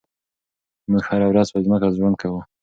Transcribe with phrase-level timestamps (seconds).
[0.89, 2.39] موږ هره ورځ پر ځمکه ژوند کوو.